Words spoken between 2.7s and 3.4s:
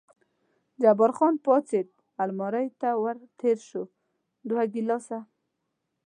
ته ور